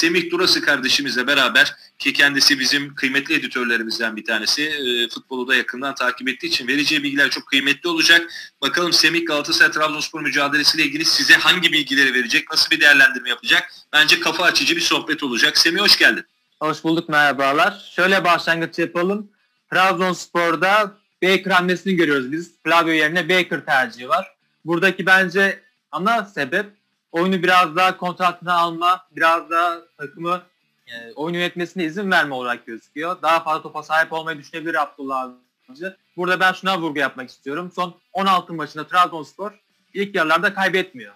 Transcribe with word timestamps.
Semih 0.00 0.30
Durası 0.30 0.62
kardeşimizle 0.62 1.26
beraber 1.26 1.76
ki 1.98 2.12
kendisi 2.12 2.58
bizim 2.58 2.94
kıymetli 2.94 3.34
editörlerimizden 3.34 4.16
bir 4.16 4.24
tanesi. 4.24 4.62
E, 4.62 5.08
futbolu 5.08 5.48
da 5.48 5.54
yakından 5.54 5.94
takip 5.94 6.28
ettiği 6.28 6.46
için 6.46 6.68
vereceği 6.68 7.02
bilgiler 7.02 7.30
çok 7.30 7.46
kıymetli 7.46 7.88
olacak. 7.88 8.32
Bakalım 8.62 8.92
Semih 8.92 9.26
Galatasaray 9.26 9.72
Trabzonspor 9.72 10.20
mücadelesiyle 10.20 10.84
ilgili 10.84 11.04
size 11.04 11.34
hangi 11.34 11.72
bilgileri 11.72 12.14
verecek, 12.14 12.50
nasıl 12.50 12.70
bir 12.70 12.80
değerlendirme 12.80 13.28
yapacak? 13.28 13.72
Bence 13.92 14.20
kafa 14.20 14.44
açıcı 14.44 14.76
bir 14.76 14.80
sohbet 14.80 15.22
olacak. 15.22 15.58
Semih 15.58 15.80
hoş 15.80 15.98
geldin. 15.98 16.24
Hoş 16.60 16.84
bulduk 16.84 17.08
merhabalar. 17.08 17.90
Şöyle 17.96 18.24
başlangıç 18.24 18.78
yapalım. 18.78 19.30
Trabzonspor'da 19.70 20.96
Baker 21.22 21.50
hamlesini 21.50 21.96
görüyoruz 21.96 22.32
biz. 22.32 22.50
Flavio 22.64 22.92
yerine 22.92 23.28
Baker 23.28 23.64
tercihi 23.64 24.08
var. 24.08 24.34
Buradaki 24.64 25.06
bence 25.06 25.62
ana 25.92 26.24
sebep 26.24 26.79
oyunu 27.12 27.42
biraz 27.42 27.76
daha 27.76 27.96
kontratına 27.96 28.54
alma, 28.54 29.06
biraz 29.16 29.50
daha 29.50 29.78
takımı 29.98 30.42
e, 30.86 31.12
oyun 31.12 31.34
yönetmesine 31.34 31.84
izin 31.84 32.10
verme 32.10 32.34
olarak 32.34 32.66
gözüküyor. 32.66 33.22
Daha 33.22 33.42
fazla 33.42 33.62
topa 33.62 33.82
sahip 33.82 34.12
olmayı 34.12 34.38
düşünebilir 34.38 34.82
Abdullah 34.82 35.30
Avcı. 35.70 35.96
Burada 36.16 36.40
ben 36.40 36.52
şuna 36.52 36.80
vurgu 36.80 36.98
yapmak 36.98 37.30
istiyorum. 37.30 37.72
Son 37.74 37.94
16 38.12 38.52
maçında 38.52 38.86
Trabzonspor 38.86 39.52
ilk 39.94 40.14
yarılarda 40.14 40.54
kaybetmiyor. 40.54 41.14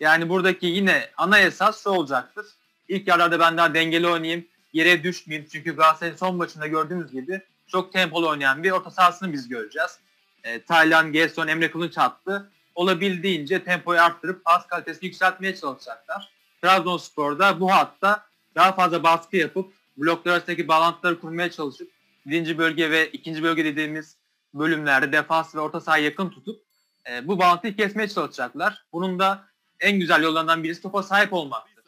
Yani 0.00 0.28
buradaki 0.28 0.66
yine 0.66 1.10
ana 1.16 1.38
esas 1.38 1.82
şu 1.82 1.90
olacaktır. 1.90 2.46
İlk 2.88 3.08
yarılarda 3.08 3.40
ben 3.40 3.56
daha 3.56 3.74
dengeli 3.74 4.08
oynayayım, 4.08 4.46
yere 4.72 5.02
düşmeyeyim. 5.02 5.48
Çünkü 5.52 5.76
Galatasaray'ın 5.76 6.16
son 6.16 6.36
maçında 6.36 6.66
gördüğümüz 6.66 7.12
gibi 7.12 7.40
çok 7.66 7.92
tempolu 7.92 8.28
oynayan 8.28 8.62
bir 8.62 8.70
orta 8.70 8.90
sahasını 8.90 9.32
biz 9.32 9.48
göreceğiz. 9.48 9.98
E, 10.44 10.62
Taylan, 10.62 11.12
Gerson, 11.12 11.48
Emre 11.48 11.70
Kılınç 11.70 11.98
attı. 11.98 12.50
Olabildiğince 12.80 13.64
tempoyu 13.64 14.00
arttırıp 14.00 14.44
pas 14.44 14.66
kalitesini 14.66 15.06
yükseltmeye 15.06 15.56
çalışacaklar. 15.56 16.32
Trabzonspor'da 16.62 17.60
bu 17.60 17.72
hatta 17.72 18.24
daha 18.54 18.72
fazla 18.72 19.02
baskı 19.02 19.36
yapıp 19.36 19.72
bloklar 19.96 20.32
arasındaki 20.32 20.68
bağlantıları 20.68 21.20
kurmaya 21.20 21.50
çalışıp 21.50 21.90
birinci 22.26 22.58
bölge 22.58 22.90
ve 22.90 23.10
ikinci 23.10 23.42
bölge 23.42 23.64
dediğimiz 23.64 24.16
bölümlerde 24.54 25.12
defans 25.12 25.54
ve 25.54 25.60
orta 25.60 25.80
sahayı 25.80 26.04
yakın 26.04 26.28
tutup 26.28 26.62
e, 27.10 27.28
bu 27.28 27.38
bağlantıyı 27.38 27.76
kesmeye 27.76 28.08
çalışacaklar. 28.08 28.84
Bunun 28.92 29.18
da 29.18 29.44
en 29.80 29.98
güzel 30.00 30.22
yollarından 30.22 30.64
birisi 30.64 30.82
topa 30.82 31.02
sahip 31.02 31.32
olmaktır. 31.32 31.84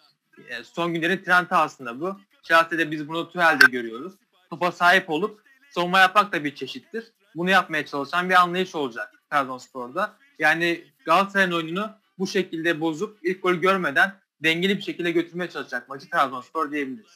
E, 0.49 0.65
son 0.65 0.95
günlerin 0.95 1.25
trendi 1.25 1.55
aslında 1.55 2.01
bu. 2.01 2.21
Chelsea'de 2.43 2.91
biz 2.91 3.09
bunu 3.09 3.31
Tuhel'de 3.31 3.67
görüyoruz. 3.71 4.13
Topa 4.51 4.73
sahip 4.73 5.11
olup 5.11 5.43
savunma 5.71 5.99
yapmak 5.99 6.33
da 6.33 6.45
bir 6.45 6.55
çeşittir. 6.55 7.13
Bunu 7.35 7.51
yapmaya 7.51 7.87
çalışan 7.87 8.31
bir 8.31 8.35
anlayış 8.35 8.75
olacak 8.75 9.23
Trabzonspor'da. 9.31 10.17
Yani 10.43 10.85
Galatasaray'ın 11.05 11.53
oyununu 11.53 11.91
bu 12.19 12.27
şekilde 12.27 12.81
bozup 12.81 13.19
ilk 13.23 13.43
golü 13.43 13.61
görmeden 13.61 14.21
dengeli 14.43 14.79
bir 14.79 14.83
şekilde 14.83 15.11
götürmeye 15.11 15.51
çalışacak 15.51 15.89
maçı 15.89 16.11
Trabzonspor 16.11 16.73
diyebiliriz. 16.73 17.11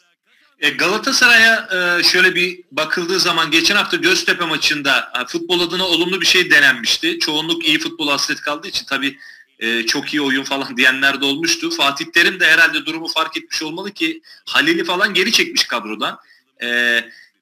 E, 0.58 0.70
Galatasaray'a 0.70 1.68
e, 1.72 2.02
şöyle 2.02 2.34
bir 2.34 2.60
bakıldığı 2.72 3.20
zaman 3.20 3.50
geçen 3.50 3.76
hafta 3.76 3.96
Göztepe 3.96 4.44
maçında 4.44 5.12
futbol 5.28 5.60
adına 5.60 5.86
olumlu 5.86 6.20
bir 6.20 6.26
şey 6.26 6.50
denenmişti. 6.50 7.18
Çoğunluk 7.18 7.66
iyi 7.66 7.78
futbol 7.78 8.08
hasret 8.08 8.40
kaldığı 8.40 8.68
için 8.68 8.86
tabii 8.86 9.18
e, 9.58 9.86
çok 9.86 10.14
iyi 10.14 10.20
oyun 10.20 10.44
falan 10.44 10.76
diyenler 10.76 11.20
de 11.20 11.24
olmuştu. 11.24 11.70
Fatih 11.70 12.04
Terim 12.04 12.40
de 12.40 12.46
herhalde 12.46 12.86
durumu 12.86 13.08
fark 13.08 13.36
etmiş 13.36 13.62
olmalı 13.62 13.90
ki 13.90 14.22
Halil'i 14.46 14.84
falan 14.84 15.14
geri 15.14 15.32
çekmiş 15.32 15.64
kadrodan. 15.64 16.18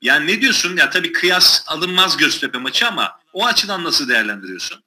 Yani 0.03 0.27
ne 0.27 0.41
diyorsun? 0.41 0.77
Ya 0.77 0.91
tabii 0.91 1.13
kıyas 1.13 1.65
alınmaz 1.67 2.17
Göztepe 2.17 2.59
maçı 2.59 2.87
ama 2.87 3.21
o 3.33 3.47
açıdan 3.47 3.85
nasıl 3.85 4.09
değerlendiriyorsun? 4.09 4.84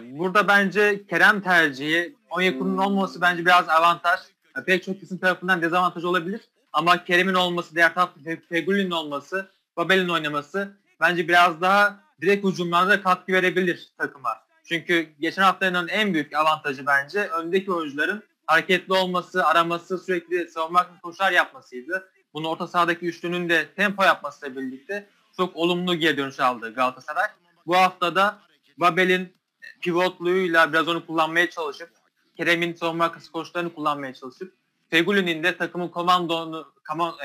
Burada 0.00 0.48
bence 0.48 1.06
Kerem 1.06 1.40
tercihi 1.40 2.16
Onyekuru'nun 2.30 2.78
olmaması 2.78 3.20
bence 3.20 3.46
biraz 3.46 3.68
avantaj. 3.68 4.20
Pek 4.66 4.84
çok 4.84 5.02
isim 5.02 5.18
tarafından 5.18 5.62
dezavantaj 5.62 6.04
olabilir. 6.04 6.40
Ama 6.72 7.04
Kerem'in 7.04 7.34
olması, 7.34 7.74
diğer 7.74 7.94
tarafta 7.94 8.20
Fegüli'nin 8.48 8.90
olması, 8.90 9.50
Babel'in 9.76 10.08
oynaması 10.08 10.76
bence 11.00 11.28
biraz 11.28 11.60
daha 11.60 12.00
direkt 12.20 12.46
hücumlarda 12.46 13.02
katkı 13.02 13.32
verebilir 13.32 13.88
takıma. 13.98 14.30
Çünkü 14.64 15.08
geçen 15.20 15.42
haftanın 15.42 15.88
en 15.88 16.14
büyük 16.14 16.34
avantajı 16.34 16.86
bence 16.86 17.20
öndeki 17.28 17.72
oyuncuların 17.72 18.22
hareketli 18.46 18.94
olması, 18.94 19.46
araması, 19.46 19.98
sürekli 19.98 20.48
savunmak 20.48 21.02
koşar 21.02 21.32
yapmasıydı. 21.32 22.08
Bunu 22.34 22.48
orta 22.48 22.66
sahadaki 22.66 23.06
üçlünün 23.06 23.48
de 23.48 23.68
tempo 23.76 24.02
yapmasıyla 24.04 24.56
birlikte 24.56 25.06
çok 25.36 25.56
olumlu 25.56 25.94
geri 25.94 26.16
dönüş 26.16 26.40
aldı 26.40 26.74
Galatasaray. 26.74 27.26
Bu 27.66 27.76
haftada 27.76 28.38
Babel'in 28.78 29.39
pivotluğuyla 29.80 30.72
biraz 30.72 30.88
onu 30.88 31.06
kullanmaya 31.06 31.50
çalışıp 31.50 31.90
Kerem'in 32.36 32.74
savunma 32.74 33.04
arkası 33.04 33.32
koşullarını 33.32 33.74
kullanmaya 33.74 34.14
çalışıp 34.14 34.54
Fegüli'nin 34.90 35.42
de 35.42 35.56
takımın 35.56 35.88
komandonu, 35.88 36.72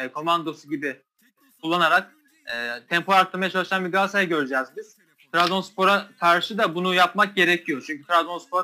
e, 0.02 0.08
komandosu 0.08 0.70
gibi 0.70 1.02
kullanarak 1.62 2.16
e, 2.54 2.80
tempo 2.90 3.14
arttırmaya 3.14 3.50
çalışan 3.50 3.86
bir 3.86 3.92
Galatasaray 3.92 4.28
göreceğiz 4.28 4.68
biz. 4.78 4.98
Trabzonspor'a 5.34 6.08
karşı 6.20 6.58
da 6.58 6.76
bunu 6.76 6.94
yapmak 6.94 7.36
gerekiyor. 7.36 7.84
Çünkü 7.88 8.08
Trabzonspor 8.08 8.64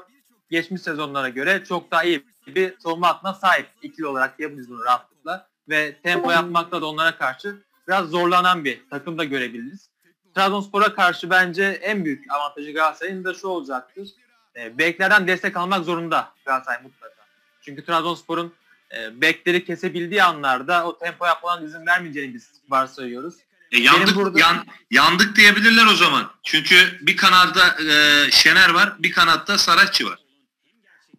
geçmiş 0.50 0.82
sezonlara 0.82 1.30
göre 1.30 1.64
çok 1.64 1.92
daha 1.92 2.04
iyi 2.04 2.26
bir 2.48 2.80
savunma 2.80 3.08
hattına 3.08 3.34
sahip 3.34 3.68
ikili 3.82 4.08
olarak 4.08 4.38
diyebiliriz 4.40 4.70
bunu 4.70 4.84
rahatlıkla. 4.84 5.48
Ve 5.70 5.96
tempo 6.04 6.32
yapmakta 6.32 6.82
da 6.82 6.86
onlara 6.86 7.18
karşı 7.18 7.58
biraz 7.88 8.10
zorlanan 8.10 8.66
bir 8.66 8.90
takım 8.90 9.18
da 9.18 9.24
görebiliriz. 9.24 9.90
Trabzonspor'a 10.36 10.96
karşı 10.96 11.30
bence 11.30 11.64
en 11.64 12.06
büyük 12.06 12.32
avantajı 12.32 12.74
Galatasaray'ın 12.74 13.24
da 13.24 13.34
şu 13.34 13.48
olacaktır. 13.48 14.10
E, 14.56 14.78
beklerden 14.78 15.28
destek 15.28 15.58
almak 15.58 15.86
zorunda 15.86 16.32
Galatasaray 16.46 16.84
mutlaka. 16.84 17.26
Çünkü 17.62 17.86
Trabzonspor'un 17.86 18.54
e, 18.98 19.22
bekleri 19.22 19.66
kesebildiği 19.66 20.24
anlarda 20.24 20.88
o 20.88 20.98
tempo 20.98 21.26
yapmadan 21.26 21.66
izin 21.66 21.86
vermeyeceğini 21.86 22.34
biz 22.34 22.52
varsayıyoruz. 22.70 23.36
E, 23.72 23.80
yandık, 23.80 24.16
burada... 24.16 24.40
yan, 24.40 24.66
yandık 24.92 25.36
diyebilirler 25.36 25.86
o 25.86 25.96
zaman. 25.96 26.32
Çünkü 26.44 26.76
bir 27.02 27.18
kanatta 27.18 27.84
e, 27.84 28.32
Şener 28.32 28.70
var, 28.70 28.94
bir 29.00 29.12
kanatta 29.12 29.58
Saratçı 29.58 30.06
var. 30.06 30.20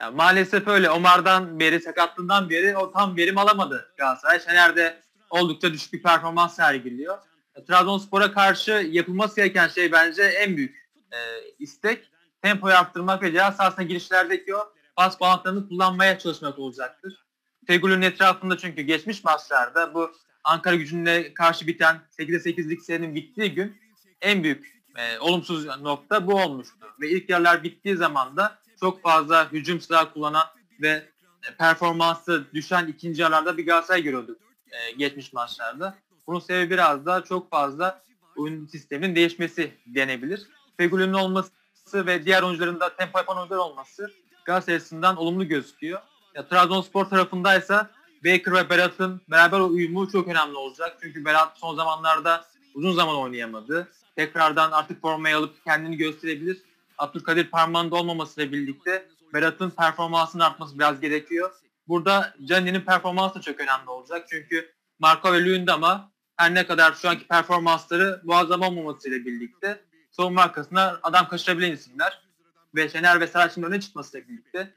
Ya, 0.00 0.10
maalesef 0.10 0.68
öyle. 0.68 0.90
Omar'dan 0.90 1.60
beri, 1.60 1.80
sakatlığından 1.80 2.50
beri 2.50 2.76
o 2.76 2.92
tam 2.92 3.16
verim 3.16 3.38
alamadı 3.38 3.92
Galatasaray. 3.96 4.40
Şener 4.40 4.76
de 4.76 5.02
oldukça 5.30 5.72
düşük 5.72 5.92
bir 5.92 6.02
performans 6.02 6.56
sergiliyor. 6.56 7.18
Trabzonspor'a 7.68 8.32
karşı 8.32 8.70
yapılması 8.70 9.36
gereken 9.36 9.68
şey 9.68 9.92
bence 9.92 10.22
en 10.22 10.56
büyük 10.56 10.88
e, 11.12 11.18
istek 11.58 12.10
tempoyu 12.42 12.74
arttırmak 12.74 13.22
ve 13.22 13.32
ceza 13.32 13.52
sahasına 13.52 13.84
girişlerdeki 13.84 14.56
o 14.56 14.72
pas 14.96 15.20
bağlantılarını 15.20 15.68
kullanmaya 15.68 16.18
çalışmak 16.18 16.58
olacaktır. 16.58 17.26
Fegül'ün 17.66 18.02
etrafında 18.02 18.58
çünkü 18.58 18.82
geçmiş 18.82 19.24
maçlarda 19.24 19.94
bu 19.94 20.12
Ankara 20.44 20.74
gücüne 20.74 21.34
karşı 21.34 21.66
biten 21.66 22.00
8'e 22.18 22.50
8'lik 22.50 22.82
serinin 22.82 23.14
bittiği 23.14 23.54
gün 23.54 23.76
en 24.20 24.42
büyük 24.42 24.82
e, 24.96 25.18
olumsuz 25.18 25.66
nokta 25.66 26.26
bu 26.26 26.34
olmuştu. 26.34 26.86
Ve 27.00 27.10
ilk 27.10 27.30
yarılar 27.30 27.62
bittiği 27.62 27.96
zaman 27.96 28.36
da 28.36 28.58
çok 28.80 29.02
fazla 29.02 29.52
hücum 29.52 29.80
silahı 29.80 30.12
kullanan 30.12 30.46
ve 30.80 31.08
performansı 31.58 32.44
düşen 32.54 32.86
ikinci 32.86 33.22
yarılarda 33.22 33.56
bir 33.56 33.66
Galatasaray 33.66 34.02
görüyorduk 34.02 34.38
e, 34.70 34.92
geçmiş 34.92 35.32
maçlarda. 35.32 35.98
Bunun 36.26 36.40
sebebi 36.40 36.70
biraz 36.70 37.06
da 37.06 37.24
çok 37.24 37.50
fazla 37.50 38.02
oyun 38.36 38.66
sisteminin 38.66 39.14
değişmesi 39.14 39.72
denebilir. 39.86 40.46
Fegül'ün 40.76 41.12
olması 41.12 41.52
ve 41.94 42.24
diğer 42.24 42.42
oyuncuların 42.42 42.80
da 42.80 42.96
tempo 42.96 43.18
yapan 43.18 43.36
oyuncular 43.36 43.58
olması 43.58 44.10
Galatasaray 44.44 44.76
açısından 44.76 45.16
olumlu 45.16 45.48
gözüküyor. 45.48 46.00
Ya, 46.34 46.48
Trabzonspor 46.48 47.04
tarafındaysa 47.04 47.90
Baker 48.24 48.52
ve 48.52 48.70
Berat'ın 48.70 49.20
beraber 49.30 49.60
uyumu 49.60 50.10
çok 50.10 50.28
önemli 50.28 50.56
olacak. 50.56 50.98
Çünkü 51.02 51.24
Berat 51.24 51.58
son 51.58 51.76
zamanlarda 51.76 52.44
uzun 52.74 52.92
zaman 52.92 53.16
oynayamadı. 53.16 53.88
Tekrardan 54.16 54.70
artık 54.72 55.00
formayı 55.00 55.36
alıp 55.36 55.64
kendini 55.64 55.96
gösterebilir. 55.96 56.62
Abdülkadir 56.98 57.50
parmağında 57.50 57.96
olmamasıyla 57.96 58.52
birlikte 58.52 59.08
Berat'ın 59.34 59.70
performansının 59.70 60.44
artması 60.44 60.78
biraz 60.78 61.00
gerekiyor. 61.00 61.50
Burada 61.88 62.34
Cani'nin 62.44 62.80
performansı 62.80 63.34
da 63.34 63.40
çok 63.40 63.60
önemli 63.60 63.90
olacak. 63.90 64.26
Çünkü 64.30 64.72
Marco 64.98 65.32
ve 65.32 65.44
Luyendama 65.44 66.11
her 66.36 66.54
ne 66.54 66.66
kadar 66.66 66.92
şu 66.92 67.08
anki 67.08 67.26
performansları 67.28 68.20
muazzam 68.24 68.62
olmamasıyla 68.62 69.18
birlikte 69.18 69.84
savunma 70.10 70.42
arkasına 70.42 71.00
adam 71.02 71.28
kaçırabilen 71.28 71.72
isimler. 71.72 72.22
Ve 72.74 72.88
Şener 72.88 73.20
ve 73.20 73.26
Sarac'ın 73.26 73.62
öne 73.62 73.80
çıkmasıyla 73.80 74.28
birlikte 74.28 74.74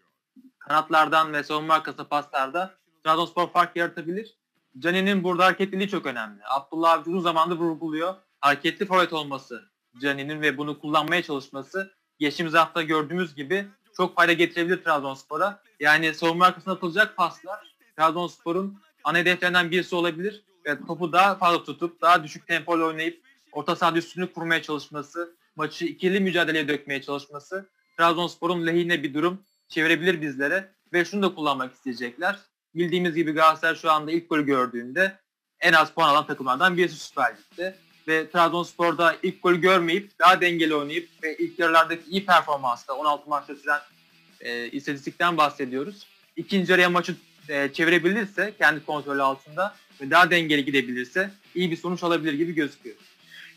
kanatlardan 0.59 1.33
ve 1.33 1.43
savunma 1.43 1.73
arkası 1.73 2.05
paslarda 2.05 2.75
Trabzonspor 3.03 3.51
fark 3.51 3.75
yaratabilir. 3.75 4.37
Cani'nin 4.79 5.23
burada 5.23 5.45
hareketliliği 5.45 5.89
çok 5.89 6.05
önemli. 6.05 6.41
Abdullah 6.49 6.91
Avcı 6.91 7.09
uzun 7.09 7.19
zamandır 7.19 7.55
vurguluyor. 7.55 8.15
Hareketli 8.41 8.85
forvet 8.85 9.13
olması 9.13 9.63
Cani'nin 10.01 10.41
ve 10.41 10.57
bunu 10.57 10.79
kullanmaya 10.79 11.23
çalışması 11.23 11.93
geçtiğimiz 12.19 12.53
hafta 12.53 12.81
gördüğümüz 12.81 13.35
gibi 13.35 13.67
çok 13.97 14.15
fayda 14.15 14.33
getirebilir 14.33 14.83
Trabzonspor'a. 14.83 15.61
Yani 15.79 16.13
savunma 16.13 16.45
arkasına 16.45 16.73
atılacak 16.73 17.17
paslar 17.17 17.75
Trabzonspor'un 17.97 18.81
ana 19.03 19.17
hedeflerinden 19.17 19.71
birisi 19.71 19.95
olabilir. 19.95 20.43
Topu 20.87 21.11
daha 21.11 21.35
fazla 21.35 21.63
tutup 21.63 22.01
daha 22.01 22.23
düşük 22.23 22.47
tempoyla 22.47 22.85
oynayıp 22.85 23.21
orta 23.51 23.75
saha 23.75 23.97
üstünlük 23.97 24.35
kurmaya 24.35 24.61
çalışması, 24.61 25.35
maçı 25.55 25.85
ikili 25.85 26.19
mücadeleye 26.19 26.67
dökmeye 26.67 27.01
çalışması 27.01 27.69
Trabzonspor'un 27.97 28.67
lehine 28.67 29.03
bir 29.03 29.13
durum 29.13 29.41
çevirebilir 29.67 30.21
bizlere 30.21 30.71
ve 30.93 31.05
şunu 31.05 31.21
da 31.21 31.35
kullanmak 31.35 31.73
isteyecekler. 31.73 32.39
bildiğimiz 32.75 33.15
gibi 33.15 33.31
Galatasaray 33.31 33.75
şu 33.75 33.91
anda 33.91 34.11
ilk 34.11 34.29
golü 34.29 34.45
gördüğünde 34.45 35.19
en 35.59 35.73
az 35.73 35.91
puan 35.91 36.09
alan 36.09 36.27
takımlardan 36.27 36.77
birisi 36.77 36.95
Süper 36.95 37.35
Lig'de. 37.35 37.75
Ve 38.07 38.29
Trabzonspor'da 38.29 39.15
ilk 39.23 39.43
golü 39.43 39.61
görmeyip 39.61 40.19
daha 40.19 40.41
dengeli 40.41 40.75
oynayıp 40.75 41.09
ve 41.23 41.37
ilk 41.37 41.59
yarılardaki 41.59 42.09
iyi 42.09 42.25
performansla 42.25 42.93
16 42.93 43.29
maçta 43.29 43.55
süren 43.55 43.79
e, 44.41 44.67
istatistikten 44.67 45.37
bahsediyoruz. 45.37 46.07
İkinci 46.35 46.71
yarıya 46.71 46.89
maçı 46.89 47.15
e, 47.49 47.73
çevirebilirse 47.73 48.53
kendi 48.57 48.85
kontrolü 48.85 49.21
altında 49.21 49.75
ve 50.01 50.11
daha 50.11 50.31
dengeli 50.31 50.65
gidebilirse 50.65 51.31
iyi 51.55 51.71
bir 51.71 51.77
sonuç 51.77 52.03
alabilir 52.03 52.33
gibi 52.33 52.55
gözüküyor. 52.55 52.95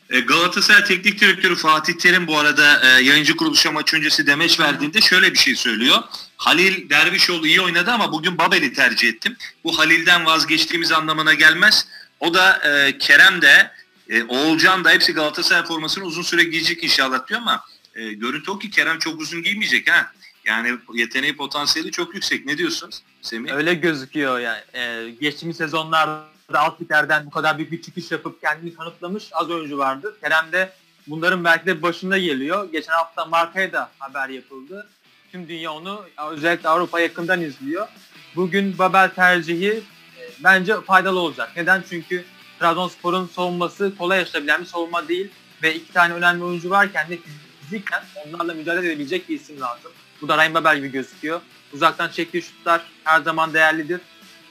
E, 0.09 0.19
Galatasaray 0.19 0.83
Teknik 0.83 1.21
Direktörü 1.21 1.55
Fatih 1.55 1.93
Terim 1.93 2.27
bu 2.27 2.37
arada 2.37 2.81
e, 2.83 3.03
yayıncı 3.03 3.35
kuruluşa 3.35 3.71
maç 3.71 3.93
öncesi 3.93 4.27
demeç 4.27 4.59
verdiğinde 4.59 5.01
şöyle 5.01 5.33
bir 5.33 5.37
şey 5.37 5.55
söylüyor. 5.55 5.97
Halil 6.37 6.89
Dervişoğlu 6.89 7.47
iyi 7.47 7.61
oynadı 7.61 7.91
ama 7.91 8.11
bugün 8.11 8.37
Babel'i 8.37 8.73
tercih 8.73 9.09
ettim. 9.09 9.37
Bu 9.63 9.79
Halil'den 9.79 10.25
vazgeçtiğimiz 10.25 10.91
anlamına 10.91 11.33
gelmez. 11.33 11.87
O 12.19 12.33
da 12.33 12.57
e, 12.57 12.97
Kerem 12.97 13.41
de 13.41 13.71
e, 14.09 14.23
Oğulcan 14.23 14.83
da 14.83 14.89
hepsi 14.89 15.13
Galatasaray 15.13 15.63
formasını 15.63 16.03
uzun 16.03 16.21
süre 16.21 16.43
giyecek 16.43 16.83
inşallah 16.83 17.27
diyor 17.27 17.41
ama 17.41 17.63
e, 17.95 18.13
görüntü 18.13 18.51
o 18.51 18.59
ki 18.59 18.69
Kerem 18.69 18.99
çok 18.99 19.21
uzun 19.21 19.43
giymeyecek 19.43 19.91
ha. 19.91 20.11
Yani 20.45 20.77
yeteneği 20.93 21.37
potansiyeli 21.37 21.91
çok 21.91 22.13
yüksek. 22.13 22.45
Ne 22.45 22.57
diyorsunuz 22.57 23.01
Semih? 23.21 23.53
Öyle 23.53 23.73
gözüküyor 23.73 24.39
yani. 24.39 24.61
Ee, 24.73 25.09
geçtiğimiz 25.21 25.57
sezonlarda 25.57 26.29
alt 26.53 26.81
liglerden 26.81 27.25
bu 27.25 27.29
kadar 27.29 27.57
büyük 27.57 27.71
bir 27.71 27.81
çıkış 27.81 28.11
yapıp 28.11 28.41
kendini 28.41 28.73
kanıtlamış 28.73 29.29
az 29.31 29.49
oyuncu 29.49 29.77
vardı. 29.77 30.17
Kerem 30.21 30.51
de 30.51 30.73
bunların 31.07 31.43
belki 31.43 31.65
de 31.65 31.81
başında 31.81 32.17
geliyor. 32.17 32.71
Geçen 32.71 32.93
hafta 32.93 33.25
Marka'ya 33.25 33.73
da 33.73 33.91
haber 33.99 34.29
yapıldı. 34.29 34.89
Tüm 35.31 35.47
dünya 35.47 35.71
onu 35.71 36.05
özellikle 36.31 36.69
Avrupa 36.69 36.99
yakından 36.99 37.41
izliyor. 37.41 37.87
Bugün 38.35 38.77
Babel 38.77 39.09
tercihi 39.09 39.83
e, 40.19 40.21
bence 40.43 40.81
faydalı 40.81 41.19
olacak. 41.19 41.51
Neden? 41.55 41.83
Çünkü 41.89 42.25
Trabzonspor'un 42.59 43.27
savunması 43.27 43.97
kolay 43.97 44.19
aşılabilen 44.19 44.61
bir 44.61 44.65
savunma 44.65 45.07
değil 45.07 45.29
ve 45.63 45.75
iki 45.75 45.93
tane 45.93 46.13
önemli 46.13 46.43
oyuncu 46.43 46.69
varken 46.69 47.09
de 47.09 47.17
fiziken 47.61 48.03
onlarla 48.25 48.53
mücadele 48.53 48.87
edebilecek 48.87 49.29
bir 49.29 49.35
isim 49.35 49.59
lazım. 49.59 49.91
Bu 50.21 50.27
da 50.27 50.37
Ryan 50.37 50.53
Babel 50.53 50.77
gibi 50.77 50.91
gözüküyor. 50.91 51.41
Uzaktan 51.73 52.09
çektiği 52.09 52.41
şutlar 52.41 52.81
her 53.03 53.21
zaman 53.21 53.53
değerlidir. 53.53 54.01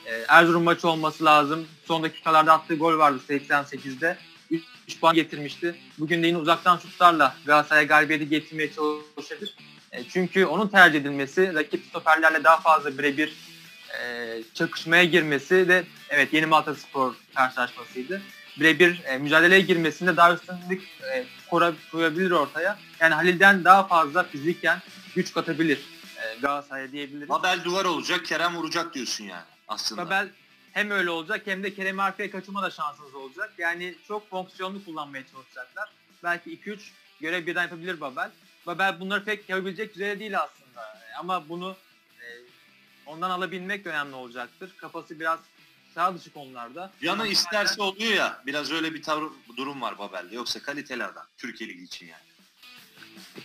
Ee, 0.06 0.24
Erzurum 0.28 0.62
maçı 0.62 0.88
olması 0.88 1.24
lazım. 1.24 1.66
Son 1.84 2.02
dakikalarda 2.02 2.52
attığı 2.52 2.74
gol 2.74 2.98
vardı 2.98 3.20
88'de. 3.28 4.18
3 4.88 5.00
puan 5.00 5.14
getirmişti. 5.14 5.74
Bugün 5.98 6.22
de 6.22 6.26
yine 6.26 6.38
uzaktan 6.38 6.76
şutlarla 6.76 7.36
Galatasaray'a 7.46 7.86
galibiyeti 7.86 8.28
getirmeye 8.28 8.70
çalışabilir. 8.72 9.54
E, 9.92 10.04
çünkü 10.04 10.44
onun 10.44 10.68
tercih 10.68 11.00
edilmesi, 11.00 11.54
rakip 11.54 11.84
stoperlerle 11.86 12.44
daha 12.44 12.60
fazla 12.60 12.98
birebir 12.98 13.32
e, 14.00 14.42
çakışmaya 14.54 15.04
girmesi 15.04 15.68
de 15.68 15.84
evet 16.10 16.32
Yeni 16.32 16.46
Malta 16.46 16.74
Spor 16.74 17.14
karşılaşmasıydı. 17.34 18.22
Birebir 18.60 19.04
e, 19.04 19.18
mücadeleye 19.18 19.60
girmesinde 19.60 20.16
daha 20.16 20.34
üstünlük 20.34 20.82
e, 21.14 21.26
koyabilir 21.90 22.30
ortaya. 22.30 22.78
Yani 23.00 23.14
Halil'den 23.14 23.64
daha 23.64 23.86
fazla 23.86 24.22
fiziken 24.22 24.82
güç 25.14 25.32
katabilir 25.32 25.78
e, 26.16 26.40
Galatasaray'a 26.40 26.92
diyebiliriz. 26.92 27.28
Babel 27.28 27.64
duvar 27.64 27.84
olacak, 27.84 28.26
Kerem 28.26 28.56
vuracak 28.56 28.94
diyorsun 28.94 29.24
yani 29.24 29.44
aslında. 29.68 30.06
Babel 30.06 30.28
hem 30.72 30.90
öyle 30.90 31.10
olacak 31.10 31.42
hem 31.44 31.62
de 31.62 31.74
Kerem 31.74 32.00
arkaya 32.00 32.30
kaçırma 32.30 32.62
da 32.62 32.70
şansınız 32.70 33.14
olacak. 33.14 33.52
Yani 33.58 33.94
çok 34.08 34.30
fonksiyonlu 34.30 34.84
kullanmaya 34.84 35.24
çalışacaklar. 35.32 35.88
Belki 36.22 36.58
2-3 36.58 36.78
görev 37.20 37.46
birden 37.46 37.62
yapabilir 37.62 38.00
Babel. 38.00 38.30
Babel 38.66 39.00
bunları 39.00 39.24
pek 39.24 39.48
yapabilecek 39.48 39.94
düzeyde 39.94 40.20
değil 40.20 40.40
aslında. 40.40 40.98
Ama 41.18 41.48
bunu 41.48 41.76
e, 42.20 42.26
ondan 43.06 43.30
alabilmek 43.30 43.86
önemli 43.86 44.14
olacaktır. 44.14 44.70
Kafası 44.76 45.20
biraz 45.20 45.38
sağ 45.94 46.14
dışı 46.14 46.32
konularda. 46.32 46.92
Yanı 47.00 47.28
isterse 47.28 47.82
oluyor 47.82 48.12
ya. 48.12 48.42
Biraz 48.46 48.72
öyle 48.72 48.94
bir 48.94 49.02
tavır, 49.02 49.30
durum 49.56 49.82
var 49.82 49.98
Babel'de. 49.98 50.34
Yoksa 50.34 50.62
kaliteli 50.62 51.04
adam. 51.04 51.24
Türkiye 51.38 51.70
Ligi 51.70 51.84
için 51.84 52.06
yani. 52.06 52.28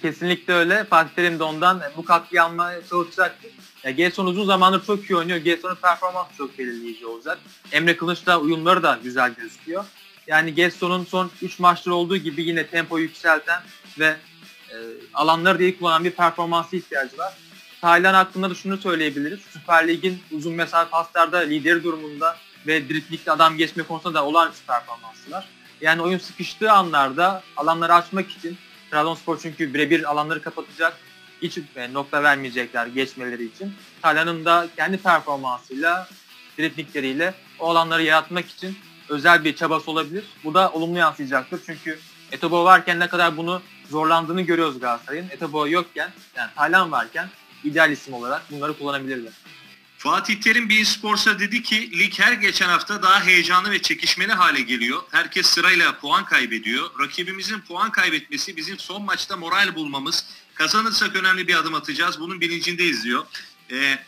Kesinlikle 0.01 0.53
öyle. 0.53 0.83
Fatih 0.83 1.15
Terim 1.15 1.39
de 1.39 1.43
ondan 1.43 1.81
bu 1.97 2.05
katkıyı 2.05 2.43
almaya 2.43 2.87
çalışacaktır. 2.87 3.51
Ya 3.83 3.91
Gelson 3.91 4.25
uzun 4.25 4.45
zamandır 4.45 4.85
çok 4.85 5.09
iyi 5.09 5.15
oynuyor. 5.15 5.37
Gelson'un 5.37 5.75
performansı 5.75 6.37
çok 6.37 6.57
belirleyici 6.57 7.05
olacak. 7.05 7.39
Emre 7.71 7.97
Kılıç'la 7.97 8.39
uyumları 8.39 8.83
da 8.83 8.99
güzel 9.03 9.33
gözüküyor. 9.33 9.85
Yani 10.27 10.53
Gelson'un 10.53 11.05
son 11.05 11.31
3 11.41 11.59
maçtır 11.59 11.91
olduğu 11.91 12.17
gibi 12.17 12.43
yine 12.43 12.67
tempo 12.67 12.97
yükselten 12.99 13.61
ve 13.99 14.17
e, 14.69 14.75
alanları 15.13 15.59
da 15.59 15.63
iyi 15.63 15.77
kullanan 15.79 16.03
bir 16.03 16.11
performansı 16.11 16.75
ihtiyacı 16.75 17.17
var. 17.17 17.33
Taylan 17.83 18.13
hakkında 18.13 18.49
da 18.49 18.55
şunu 18.55 18.77
söyleyebiliriz. 18.77 19.39
Süper 19.49 19.87
Lig'in 19.87 20.19
uzun 20.31 20.53
mesafe 20.53 20.89
paslarda 20.89 21.37
lideri 21.37 21.83
durumunda 21.83 22.37
ve 22.67 22.89
driplikte 22.89 23.31
adam 23.31 23.57
geçme 23.57 23.83
konusunda 23.83 24.19
da 24.19 24.25
olağanüstü 24.25 24.65
performansı 24.65 25.31
var. 25.31 25.47
Yani 25.81 26.01
oyun 26.01 26.17
sıkıştığı 26.17 26.71
anlarda 26.71 27.43
alanları 27.57 27.93
açmak 27.93 28.31
için 28.31 28.57
Trabzonspor 28.91 29.39
çünkü 29.39 29.73
birebir 29.73 30.11
alanları 30.11 30.41
kapatacak. 30.41 30.97
Hiç 31.41 31.57
e, 31.75 31.93
nokta 31.93 32.23
vermeyecekler 32.23 32.87
geçmeleri 32.87 33.45
için. 33.45 33.73
Taylan'ın 34.01 34.45
da 34.45 34.67
kendi 34.75 34.97
performansıyla, 34.97 36.07
driplikleriyle 36.59 37.33
o 37.59 37.69
alanları 37.69 38.03
yaratmak 38.03 38.49
için 38.49 38.77
özel 39.09 39.43
bir 39.43 39.55
çabası 39.55 39.91
olabilir. 39.91 40.23
Bu 40.43 40.53
da 40.53 40.71
olumlu 40.71 40.97
yansıyacaktır. 40.97 41.61
Çünkü 41.65 41.99
Etobo 42.31 42.63
varken 42.63 42.99
ne 42.99 43.07
kadar 43.07 43.37
bunu 43.37 43.61
zorlandığını 43.89 44.41
görüyoruz 44.41 44.79
Galatasaray'ın. 44.79 45.29
Etobo 45.29 45.67
yokken, 45.67 46.11
yani 46.35 46.49
Taylan 46.55 46.91
varken 46.91 47.29
ideal 47.63 47.91
isim 47.91 48.13
olarak 48.13 48.51
bunları 48.51 48.77
kullanabilirler. 48.77 49.33
Fatih 49.97 50.41
Terim 50.41 50.69
bir 50.69 50.85
Sports'a 50.85 51.39
dedi 51.39 51.63
ki 51.63 51.99
lig 51.99 52.19
her 52.19 52.33
geçen 52.33 52.69
hafta 52.69 53.01
daha 53.03 53.25
heyecanlı 53.25 53.71
ve 53.71 53.81
çekişmeli 53.81 54.33
hale 54.33 54.61
geliyor. 54.61 55.01
Herkes 55.11 55.45
sırayla 55.45 55.99
puan 55.99 56.25
kaybediyor. 56.25 56.99
Rakibimizin 56.99 57.59
puan 57.59 57.91
kaybetmesi 57.91 58.57
bizim 58.57 58.79
son 58.79 59.03
maçta 59.03 59.37
moral 59.37 59.75
bulmamız. 59.75 60.25
Kazanırsak 60.53 61.15
önemli 61.15 61.47
bir 61.47 61.55
adım 61.55 61.73
atacağız. 61.73 62.19
Bunun 62.19 62.41
bilincindeyiz 62.41 63.03
diyor. 63.03 63.25
Ee, 63.71 63.99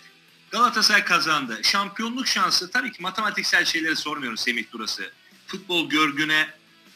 Galatasaray 0.52 1.04
kazandı. 1.04 1.60
Şampiyonluk 1.64 2.28
şansı 2.28 2.72
tabii 2.72 2.92
ki 2.92 3.02
matematiksel 3.02 3.66
şeyleri 3.66 3.96
sormuyoruz 3.96 4.40
Semih 4.40 4.72
Durası. 4.72 5.12
Futbol 5.48 5.90
görgüne, 5.90 6.48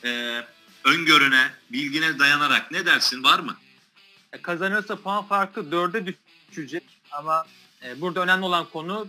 e, 0.04 0.42
öngörüne, 0.84 1.52
bilgine 1.72 2.20
dayanarak 2.20 2.72
ne 2.72 2.86
dersin 2.86 3.24
var 3.24 3.40
mı? 3.40 3.58
E, 4.34 4.42
kazanırsa 4.42 4.96
puan 4.96 5.28
farkı 5.28 5.72
dörde 5.72 6.06
düşecek 6.52 6.84
ama 7.12 7.46
e, 7.86 8.02
burada 8.02 8.20
önemli 8.20 8.46
olan 8.46 8.70
konu 8.70 9.08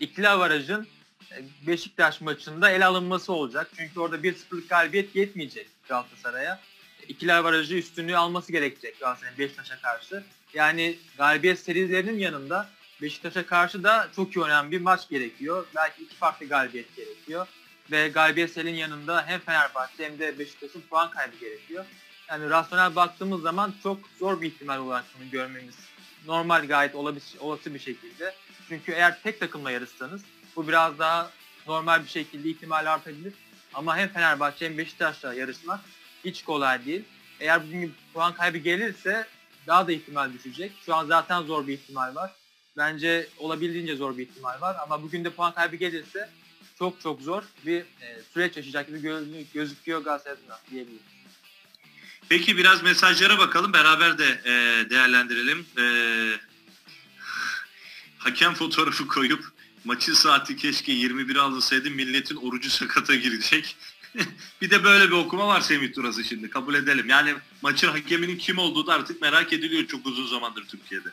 ikili 0.00 0.28
avarajın 0.28 0.86
e, 1.32 1.44
Beşiktaş 1.66 2.20
maçında 2.20 2.70
ele 2.70 2.84
alınması 2.84 3.32
olacak. 3.32 3.70
Çünkü 3.76 4.00
orada 4.00 4.16
1-0'lık 4.16 4.68
galibiyet 4.68 5.16
yetmeyecek 5.16 5.68
Galatasaray'a. 5.88 6.60
İkili 7.08 7.32
avarajı 7.32 7.74
üstünlüğü 7.76 8.16
alması 8.16 8.52
gerekecek 8.52 9.00
Galatasaray'ın 9.00 9.38
Beşiktaş'a 9.38 9.80
karşı. 9.80 10.24
Yani 10.54 10.98
galibiyet 11.18 11.58
serilerinin 11.58 12.18
yanında 12.18 12.68
Beşiktaş'a 13.02 13.46
karşı 13.46 13.84
da 13.84 14.08
çok 14.16 14.36
iyi 14.36 14.44
önemli 14.44 14.70
bir 14.70 14.80
maç 14.80 15.08
gerekiyor. 15.08 15.66
Belki 15.76 16.02
iki 16.02 16.16
farklı 16.16 16.48
galibiyet 16.48 16.96
gerekiyor. 16.96 17.46
Ve 17.90 18.08
galibiyet 18.08 18.52
serinin 18.52 18.76
yanında 18.76 19.26
hem 19.26 19.40
Fenerbahçe 19.40 20.04
hem 20.04 20.18
de 20.18 20.38
Beşiktaş'ın 20.38 20.80
puan 20.80 21.10
kaybı 21.10 21.36
gerekiyor. 21.36 21.84
Yani 22.28 22.50
rasyonel 22.50 22.96
baktığımız 22.96 23.42
zaman 23.42 23.74
çok 23.82 23.98
zor 24.18 24.40
bir 24.40 24.46
ihtimal 24.46 24.78
olarak 24.78 25.04
bunu 25.18 25.30
görmemiz 25.30 25.74
normal 26.26 26.66
gayet 26.66 26.94
olası 27.40 27.74
bir 27.74 27.78
şekilde. 27.78 28.34
Çünkü 28.68 28.92
eğer 28.92 29.22
tek 29.22 29.40
takımla 29.40 29.70
yarışsanız 29.70 30.22
bu 30.56 30.68
biraz 30.68 30.98
daha 30.98 31.30
normal 31.66 32.04
bir 32.04 32.08
şekilde 32.08 32.48
ihtimal 32.48 32.86
artabilir. 32.86 33.34
Ama 33.74 33.96
hem 33.96 34.08
Fenerbahçe 34.08 34.66
hem 34.66 34.78
Beşiktaş'la 34.78 35.34
yarışmak 35.34 35.80
hiç 36.24 36.44
kolay 36.44 36.86
değil. 36.86 37.04
Eğer 37.40 37.66
bugün 37.66 37.94
puan 38.14 38.34
kaybı 38.34 38.58
gelirse 38.58 39.26
daha 39.66 39.86
da 39.86 39.92
ihtimal 39.92 40.32
düşecek. 40.32 40.72
Şu 40.86 40.94
an 40.94 41.06
zaten 41.06 41.42
zor 41.42 41.66
bir 41.66 41.72
ihtimal 41.72 42.14
var. 42.14 42.32
Bence 42.76 43.28
olabildiğince 43.38 43.96
zor 43.96 44.18
bir 44.18 44.28
ihtimal 44.28 44.60
var. 44.60 44.76
Ama 44.82 45.02
bugün 45.02 45.24
de 45.24 45.30
puan 45.30 45.54
kaybı 45.54 45.76
gelirse 45.76 46.30
çok 46.78 47.00
çok 47.00 47.20
zor 47.20 47.42
bir 47.66 47.80
e, 47.80 48.22
süreç 48.32 48.56
yaşayacak 48.56 48.86
gibi 48.86 49.46
gözüküyor 49.54 50.04
Galatasaray'dan 50.04 50.58
diyebilirim. 50.70 51.15
Peki 52.28 52.56
biraz 52.56 52.82
mesajlara 52.82 53.38
bakalım. 53.38 53.72
Beraber 53.72 54.18
de 54.18 54.40
e, 54.44 54.50
değerlendirelim. 54.90 55.66
E, 55.78 55.84
hakem 58.18 58.54
fotoğrafı 58.54 59.08
koyup 59.08 59.44
maçın 59.84 60.14
saati 60.14 60.56
keşke 60.56 60.92
21 60.92 61.36
alınsaydı 61.36 61.90
milletin 61.90 62.36
orucu 62.36 62.70
sakata 62.70 63.14
girecek. 63.14 63.76
bir 64.60 64.70
de 64.70 64.84
böyle 64.84 65.06
bir 65.06 65.16
okuma 65.16 65.48
var 65.48 65.60
Semih 65.60 65.94
Turası 65.94 66.24
şimdi 66.24 66.50
kabul 66.50 66.74
edelim. 66.74 67.08
Yani 67.08 67.34
maçın 67.62 67.88
hakeminin 67.88 68.38
kim 68.38 68.58
olduğu 68.58 68.86
da 68.86 68.94
artık 68.94 69.22
merak 69.22 69.52
ediliyor 69.52 69.86
çok 69.86 70.06
uzun 70.06 70.26
zamandır 70.26 70.64
Türkiye'de. 70.64 71.08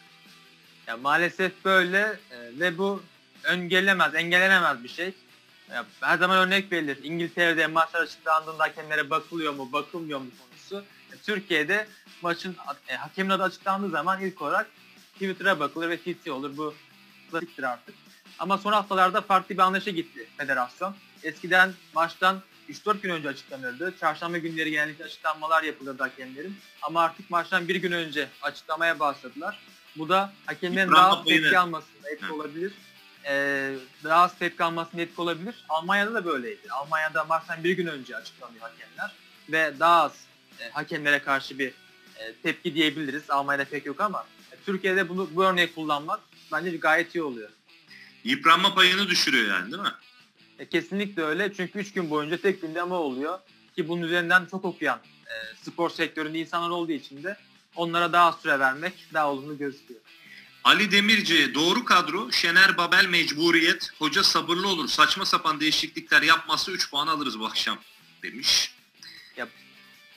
Ya 0.88 0.98
maalesef 0.98 1.52
böyle 1.66 2.20
e, 2.32 2.60
ve 2.60 2.78
bu 2.78 3.04
engellemez, 3.46 4.16
engellenemez 4.16 4.84
bir 4.84 4.90
şey. 4.90 5.14
Ya, 5.72 5.86
her 6.02 6.18
zaman 6.18 6.38
örnek 6.38 6.72
verilir. 6.72 6.98
İngiltere'de 7.04 7.68
maçlar 7.68 8.02
açıklandığında 8.02 8.64
hakemlere 8.64 9.10
bakılıyor 9.10 9.54
mu, 9.54 9.70
bakılmıyor 9.74 10.20
mu 10.20 10.28
konusu. 10.40 10.86
Türkiye'de 11.26 11.88
maçın 12.22 12.56
e, 12.88 12.96
hakemin 12.96 13.30
adı 13.30 13.44
açıklandığı 13.44 13.90
zaman 13.90 14.22
ilk 14.22 14.42
olarak 14.42 14.68
Twitter'a 15.14 15.60
bakılır 15.60 15.90
ve 15.90 15.98
TT 15.98 16.28
olur. 16.28 16.58
Bu 16.58 16.74
klasiktir 17.32 17.64
artık. 17.64 17.96
Ama 18.40 18.58
son 18.58 18.74
haftalarda 18.74 19.22
farklı 19.22 19.56
bir 19.56 19.60
anlayışa 19.60 19.92
gitti 19.92 20.28
federasyon. 20.38 20.96
Eskiden 21.24 21.74
maçtan 21.94 22.42
3-4 22.70 23.02
gün 23.02 23.10
önce 23.10 23.30
açıklanırdı. 23.30 23.94
Çarşamba 24.00 24.38
günleri 24.38 24.72
genellikle 24.72 25.04
açıklanmalar 25.04 25.64
yapılırdı 25.64 26.04
hakemlerin. 26.04 26.58
Ama 26.82 27.02
artık 27.02 27.30
maçtan 27.30 27.68
bir 27.68 27.76
gün 27.76 27.92
önce 27.92 28.28
açıklamaya 28.42 29.00
başladılar. 29.00 29.60
Bu 29.96 30.10
da 30.10 30.34
hakemlerin 30.46 30.92
daha 30.92 31.18
az 31.18 31.26
tepki 31.26 31.60
almasına 31.60 32.10
etki 32.10 32.34
olabilir. 32.34 32.74
Ee, 33.26 33.76
daha 34.04 34.24
az 34.24 34.40
tepki 34.40 34.64
almasına 34.64 35.02
etki 35.02 35.22
olabilir. 35.22 35.66
Almanya'da 35.70 36.14
da 36.14 36.26
böyleydi. 36.26 36.72
Almanya'da 36.72 37.24
maçtan 37.24 37.64
bir 37.64 37.72
gün 37.72 37.88
önce 37.88 38.16
açıklanıyor 38.16 38.62
hakemler. 38.62 39.12
Ve 39.50 39.80
daha 39.80 40.02
az 40.02 40.26
e, 40.60 40.70
hakemlere 40.70 41.20
karşı 41.20 41.60
bir 41.60 41.68
e, 42.18 42.34
tepki 42.44 42.76
diyebiliriz. 42.76 43.30
Almanya'da 43.30 43.66
pek 43.66 43.86
yok 43.86 44.02
ama 44.02 44.26
e, 44.52 44.56
Türkiye'de 44.66 45.10
bunu 45.10 45.30
bu 45.32 45.44
örneği 45.44 45.74
kullanmak 45.74 46.20
bence 46.52 46.78
gayet 46.78 47.16
iyi 47.16 47.24
oluyor. 47.24 47.50
Yıpranma 48.24 48.74
payını 48.74 49.08
düşürüyor 49.08 49.48
yani 49.48 49.72
değil 49.72 49.84
mi? 49.84 49.94
E, 50.60 50.70
kesinlikle 50.70 51.24
öyle. 51.24 51.54
Çünkü 51.54 51.80
3 51.80 51.94
gün 51.94 52.10
boyunca 52.10 52.38
tek 52.38 52.62
gündeme 52.62 52.94
oluyor. 52.94 53.40
Ki 53.76 53.88
bunun 53.88 54.02
üzerinden 54.02 54.46
çok 54.46 54.66
okuyan 54.66 55.00
e, 55.26 55.36
spor 55.64 55.90
sektöründe 55.90 56.40
insanlar 56.40 56.70
olduğu 56.70 56.92
için 56.92 57.24
de 57.24 57.38
onlara 57.76 58.14
daha 58.14 58.34
süre 58.34 58.60
vermek 58.60 58.94
daha 59.14 59.32
olumlu 59.32 59.58
gözüküyor. 59.58 60.00
Ali 60.64 60.92
Demirci 60.92 61.54
doğru 61.54 61.86
kadro 61.86 62.32
Şener 62.32 62.78
Babel 62.78 63.06
mecburiyet 63.06 63.90
hoca 64.00 64.24
sabırlı 64.24 64.68
olur 64.68 64.88
saçma 64.88 65.26
sapan 65.26 65.60
değişiklikler 65.60 66.22
yapmazsa 66.22 66.72
3 66.72 66.90
puan 66.90 67.08
alırız 67.08 67.40
bu 67.40 67.46
akşam 67.46 67.80
demiş. 68.24 68.74
Ya, 69.38 69.48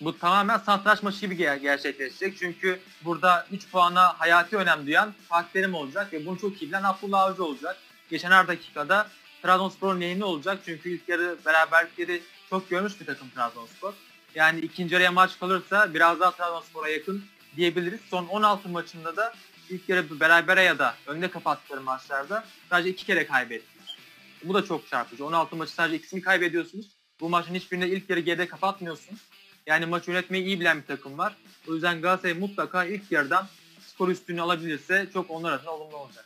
bu 0.01 0.19
tamamen 0.19 0.59
satranç 0.59 1.03
maçı 1.03 1.21
gibi 1.21 1.37
gerçekleşecek. 1.37 2.39
Çünkü 2.39 2.81
burada 3.05 3.47
3 3.53 3.71
puana 3.71 4.21
hayati 4.21 4.57
önem 4.57 4.87
duyan 4.87 5.15
Fatih 5.29 5.53
Terim 5.53 5.75
olacak 5.75 6.13
ve 6.13 6.27
bunu 6.27 6.39
çok 6.39 6.63
iyi 6.63 6.69
bilen 6.69 6.83
Abdullah 6.83 7.21
Avcı 7.21 7.45
olacak. 7.45 7.77
Geçen 8.11 8.31
her 8.31 8.49
dakikada 8.49 9.09
Trabzonspor'un 9.43 10.01
lehine 10.01 10.25
olacak. 10.25 10.59
Çünkü 10.65 10.91
ilk 10.91 11.09
yarı 11.09 11.37
beraberlikleri 11.47 12.23
çok 12.51 12.71
görmüş 12.71 13.01
bir 13.01 13.07
takım 13.07 13.31
Trabzonspor. 13.31 13.93
Yani 14.35 14.61
ikinci 14.61 14.95
yarıya 14.95 15.13
maç 15.13 15.39
kalırsa 15.39 15.95
biraz 15.95 16.21
daha 16.21 16.31
Trabzonspor'a 16.31 16.89
yakın 16.89 17.25
diyebiliriz. 17.57 18.01
Son 18.11 18.27
16 18.27 18.69
maçında 18.69 19.17
da 19.17 19.33
ilk 19.71 19.89
yarı 19.89 20.21
berabere 20.21 20.63
ya 20.63 20.79
da 20.79 20.95
önde 21.07 21.31
kapattıkları 21.31 21.81
maçlarda 21.81 22.45
sadece 22.71 22.91
iki 22.91 23.07
kere 23.07 23.27
kaybettiler. 23.27 23.97
Bu 24.45 24.55
da 24.55 24.65
çok 24.65 24.89
çarpıcı. 24.89 25.27
16 25.27 25.57
maçı 25.57 25.73
sadece 25.73 25.97
ikisini 25.97 26.21
kaybediyorsunuz. 26.21 26.87
Bu 27.21 27.29
maçın 27.29 27.55
hiçbirinde 27.55 27.89
ilk 27.89 28.11
yarı 28.11 28.21
geride 28.21 28.49
kapatmıyorsunuz. 28.49 29.21
Yani 29.67 29.87
maç 29.87 30.09
yönetmeyi 30.09 30.45
iyi 30.45 30.61
bilen 30.61 30.83
bir 30.83 30.87
takım 30.87 31.19
var. 31.19 31.37
O 31.69 31.75
yüzden 31.75 32.01
Galatasaray 32.01 32.35
mutlaka 32.39 32.85
ilk 32.85 33.13
yarıdan 33.13 33.49
skor 33.87 34.09
üstünü 34.09 34.41
alabilirse 34.41 35.09
çok 35.13 35.31
onlar 35.31 35.53
adına 35.53 35.71
olumlu 35.71 35.97
olacak. 35.97 36.25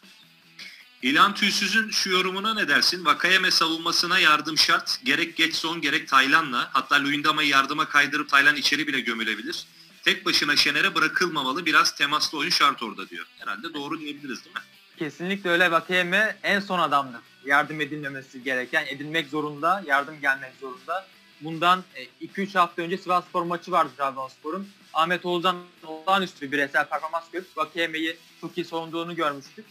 İlhan 1.02 1.34
Tüysüz'ün 1.34 1.90
şu 1.90 2.10
yorumuna 2.10 2.54
ne 2.54 2.68
dersin? 2.68 3.04
Vakayeme 3.04 3.50
savunmasına 3.50 4.18
yardım 4.18 4.58
şart. 4.58 5.00
Gerek 5.04 5.36
geç 5.36 5.54
son 5.54 5.80
gerek 5.80 6.08
Taylan'la. 6.08 6.70
Hatta 6.72 7.02
Luyendama'yı 7.02 7.48
yardıma 7.48 7.88
kaydırıp 7.88 8.28
Taylan 8.28 8.56
içeri 8.56 8.86
bile 8.86 9.00
gömülebilir. 9.00 9.66
Tek 10.04 10.26
başına 10.26 10.56
Şener'e 10.56 10.94
bırakılmamalı. 10.94 11.66
Biraz 11.66 11.94
temaslı 11.96 12.38
oyun 12.38 12.50
şart 12.50 12.82
orada 12.82 13.08
diyor. 13.08 13.26
Herhalde 13.38 13.74
doğru 13.74 14.00
diyebiliriz 14.00 14.44
değil 14.44 14.56
mi? 14.56 14.62
Kesinlikle 14.98 15.50
öyle. 15.50 15.70
Vakayeme 15.70 16.36
en 16.42 16.60
son 16.60 16.78
adamdır. 16.78 17.20
Yardım 17.44 17.80
edilmemesi 17.80 18.42
gereken, 18.42 18.86
edilmek 18.86 19.28
zorunda, 19.28 19.82
yardım 19.86 20.20
gelmek 20.20 20.52
zorunda. 20.60 21.06
Bundan 21.40 21.84
2-3 22.20 22.56
e, 22.56 22.58
hafta 22.58 22.82
önce 22.82 22.98
Sivas 22.98 23.24
Spor 23.24 23.42
maçı 23.42 23.72
vardı 23.72 23.90
Trabzonspor'un. 23.96 24.68
Ahmet 24.94 25.26
Oğuz'dan 25.26 25.56
olağanüstü 25.86 26.46
bir 26.46 26.52
bireysel 26.52 26.88
performans 26.88 27.30
görüp 27.30 27.56
Vakayeme'yi 27.56 28.16
çok 28.40 28.58
iyi 28.58 28.64
savunduğunu 28.64 29.16
görmüştük. 29.16 29.66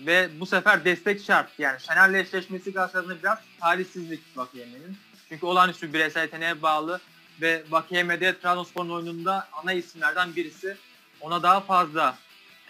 Ve 0.00 0.28
bu 0.40 0.46
sefer 0.46 0.84
destek 0.84 1.24
şart. 1.24 1.58
Yani 1.58 1.80
Şener'le 1.80 2.14
eşleşmesi 2.14 2.72
Galatasaray'ın 2.72 3.22
biraz 3.22 3.38
talihsizlik 3.60 4.20
Vakayeme'nin. 4.36 4.96
Çünkü 5.28 5.46
olağanüstü 5.46 5.92
bireysel 5.92 6.22
yeteneğe 6.22 6.62
bağlı 6.62 7.00
ve 7.40 7.64
Vakayeme'de 7.70 8.38
Trabzonspor'un 8.40 8.90
oyununda 8.90 9.48
ana 9.52 9.72
isimlerden 9.72 10.36
birisi. 10.36 10.76
Ona 11.20 11.42
daha 11.42 11.60
fazla 11.60 12.18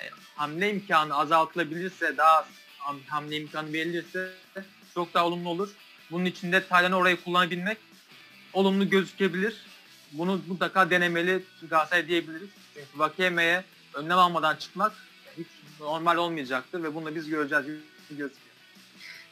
e, 0.00 0.04
hamle 0.35 0.71
imkanı 0.71 1.16
azaltılabilirse, 1.16 2.16
daha 2.16 2.47
hamle 3.07 3.37
imkanı 3.37 3.73
verilirse 3.73 4.33
çok 4.95 5.14
daha 5.14 5.26
olumlu 5.26 5.49
olur. 5.49 5.71
Bunun 6.11 6.25
için 6.25 6.52
de 6.52 6.68
Taylan'ı 6.68 6.97
orayı 6.97 7.25
kullanabilmek 7.25 7.78
olumlu 8.59 8.91
gözükebilir. 8.91 9.57
Bunu 10.12 10.41
mutlaka 10.49 10.91
denemeli 10.91 11.43
Galatasaray 11.71 12.09
diyebiliriz. 12.09 12.49
Çünkü 12.75 12.87
Vakeme'ye 12.99 13.65
önlem 13.95 14.19
almadan 14.19 14.57
çıkmak 14.57 14.93
hiç 15.38 15.47
normal 15.81 16.17
olmayacaktır 16.17 16.83
ve 16.83 16.95
bunu 16.95 17.07
da 17.07 17.15
biz 17.15 17.29
göreceğiz 17.29 17.67
gibi 17.67 17.79
gözüküyor. 18.11 18.49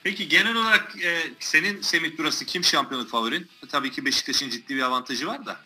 Peki 0.03 0.29
genel 0.29 0.57
olarak 0.57 1.05
e, 1.05 1.19
senin 1.39 1.81
Semih 1.81 2.19
Durası 2.19 2.45
kim 2.45 2.65
şampiyonluk 2.65 3.11
favorin? 3.11 3.49
Tabii 3.69 3.91
ki 3.91 4.05
Beşiktaş'ın 4.05 4.51
ciddi 4.51 4.77
bir 4.77 4.83
avantajı 4.83 5.27
var 5.27 5.47
da. 5.47 5.57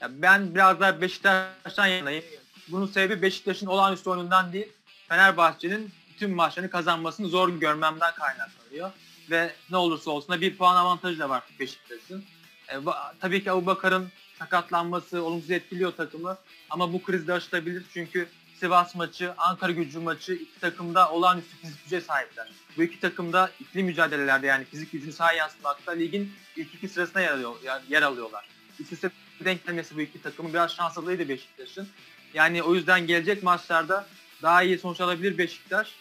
Ya 0.00 0.22
ben 0.22 0.54
biraz 0.54 0.80
daha 0.80 1.00
Beşiktaş'tan 1.00 1.86
yanayım. 1.86 2.24
Bunun 2.68 2.86
sebebi 2.86 3.22
Beşiktaş'ın 3.22 3.66
olağanüstü 3.66 4.10
oyunundan 4.10 4.52
değil, 4.52 4.68
Fenerbahçe'nin 5.08 5.90
tüm 6.18 6.34
maçlarını 6.34 6.70
kazanmasını 6.70 7.28
zor 7.28 7.48
görmemden 7.48 8.14
kaynaklanıyor. 8.14 8.90
Ve 9.30 9.54
ne 9.70 9.76
olursa 9.76 10.10
olsun 10.10 10.34
da 10.34 10.40
bir 10.40 10.56
puan 10.56 10.76
avantajı 10.76 11.18
da 11.18 11.28
var 11.28 11.42
Beşiktaş'ın. 11.60 12.24
E, 12.70 12.74
tabii 13.20 13.44
ki 13.44 13.50
Abubakar'ın 13.50 14.08
sakatlanması 14.38 15.22
olumsuz 15.22 15.50
etkiliyor 15.50 15.92
takımı. 15.92 16.38
Ama 16.70 16.92
bu 16.92 17.02
kriz 17.02 17.28
de 17.28 17.32
aşılabilir 17.32 17.84
çünkü 17.94 18.28
Sivas 18.60 18.94
maçı, 18.94 19.32
Ankara 19.36 19.72
gücü 19.72 19.98
maçı 19.98 20.32
iki 20.32 20.60
takımda 20.60 21.10
olağanüstü 21.10 21.56
fizik 21.56 21.84
güce 21.84 22.00
sahipler. 22.00 22.48
Bu 22.76 22.82
iki 22.82 23.00
takım 23.00 23.32
da 23.32 23.50
ikili 23.60 23.82
mücadelelerde 23.82 24.46
yani 24.46 24.64
fizik 24.64 24.92
gücünü 24.92 25.12
sahaya 25.12 25.38
yansıtmakta 25.38 25.92
ligin 25.92 26.32
ilk 26.56 26.74
iki 26.74 26.88
sırasına 26.88 27.22
yer, 27.22 27.30
alıyor, 27.30 27.54
yer 27.88 28.02
alıyorlar. 28.02 28.48
Üst 28.80 28.92
üste 28.92 29.10
denk 29.44 29.66
gelmesi 29.66 29.96
bu 29.96 30.00
iki 30.00 30.22
takımın 30.22 30.52
biraz 30.52 30.74
şanslıydı 30.74 31.28
Beşiktaş'ın. 31.28 31.88
Yani 32.34 32.62
o 32.62 32.74
yüzden 32.74 33.06
gelecek 33.06 33.42
maçlarda 33.42 34.06
daha 34.42 34.62
iyi 34.62 34.78
sonuç 34.78 35.00
alabilir 35.00 35.38
Beşiktaş. 35.38 35.94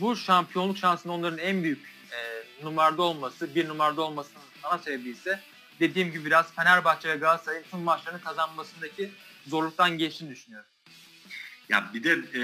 Bu 0.00 0.16
şampiyonluk 0.16 0.78
şansının 0.78 1.12
onların 1.12 1.38
en 1.38 1.62
büyük 1.62 1.86
e, 2.12 2.18
numarada 2.64 3.02
olması, 3.02 3.54
bir 3.54 3.68
numarada 3.68 4.02
olmasının 4.02 4.42
ana 4.62 4.78
sebebi 4.78 5.08
ise 5.08 5.40
dediğim 5.80 6.12
gibi 6.12 6.24
biraz 6.24 6.54
Fenerbahçe 6.54 7.08
ve 7.08 7.16
Galatasaray'ın 7.16 7.64
tüm 7.70 7.80
maçlarını 7.80 8.20
kazanmasındaki 8.20 9.10
zorluktan 9.46 9.98
geçtiğini 9.98 10.30
düşünüyorum. 10.30 10.68
Ya 11.68 11.90
bir 11.94 12.04
de 12.04 12.18
e, 12.34 12.42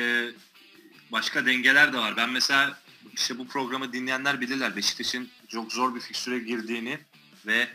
başka 1.12 1.46
dengeler 1.46 1.92
de 1.92 1.98
var. 1.98 2.16
Ben 2.16 2.30
mesela 2.30 2.78
işte 3.14 3.38
bu 3.38 3.48
programı 3.48 3.92
dinleyenler 3.92 4.40
bilirler. 4.40 4.76
Beşiktaş'ın 4.76 5.30
çok 5.48 5.72
zor 5.72 5.94
bir 5.94 6.00
fikstüre 6.00 6.38
girdiğini 6.38 6.98
ve 7.46 7.68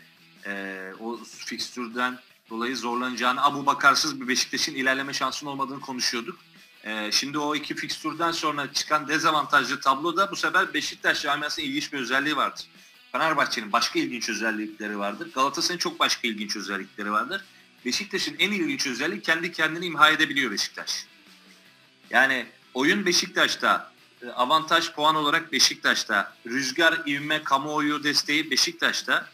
e, 0.46 0.82
o 1.00 1.20
fikstürden 1.24 2.18
dolayı 2.50 2.76
zorlanacağını, 2.76 3.44
Abu 3.44 3.66
Bakarsız 3.66 4.20
bir 4.20 4.28
Beşiktaş'ın 4.28 4.74
ilerleme 4.74 5.12
şansının 5.12 5.50
olmadığını 5.50 5.80
konuşuyorduk. 5.80 6.38
E, 6.84 7.12
şimdi 7.12 7.38
o 7.38 7.54
iki 7.54 7.74
fikstürden 7.74 8.32
sonra 8.32 8.72
çıkan 8.72 9.08
dezavantajlı 9.08 9.80
tabloda 9.80 10.30
bu 10.30 10.36
sefer 10.36 10.74
Beşiktaş 10.74 11.22
camiasının 11.22 11.66
ilginç 11.66 11.92
bir 11.92 11.98
özelliği 11.98 12.36
vardır. 12.36 12.66
Fenerbahçe'nin 13.12 13.72
başka 13.72 13.98
ilginç 13.98 14.28
özellikleri 14.28 14.98
vardır. 14.98 15.32
Galatasaray'ın 15.32 15.78
çok 15.78 16.00
başka 16.00 16.28
ilginç 16.28 16.56
özellikleri 16.56 17.12
vardır. 17.12 17.44
Beşiktaş'ın 17.84 18.36
en 18.38 18.52
ilginç 18.52 18.86
özelliği 18.86 19.22
kendi 19.22 19.52
kendini 19.52 19.86
imha 19.86 20.10
edebiliyor 20.10 20.50
Beşiktaş. 20.50 21.06
Yani 22.10 22.46
oyun 22.74 23.06
Beşiktaş'ta, 23.06 23.92
e, 24.22 24.28
avantaj 24.28 24.92
puan 24.92 25.14
olarak 25.14 25.52
Beşiktaş'ta, 25.52 26.36
rüzgar, 26.46 27.02
ivme, 27.06 27.42
kamuoyu 27.42 28.04
desteği 28.04 28.50
Beşiktaş'ta. 28.50 29.28